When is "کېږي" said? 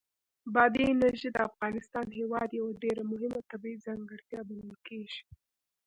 4.87-5.21